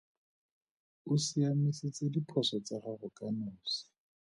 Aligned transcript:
O 1.11 1.13
siamisitse 1.23 2.03
diphoso 2.13 2.55
tsa 2.65 2.77
gago 2.83 3.07
ka 3.17 3.27
nosi. 3.37 3.81